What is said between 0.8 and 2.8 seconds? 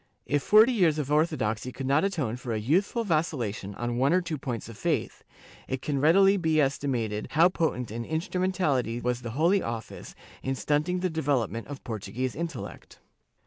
of orthodoxy could not atone for a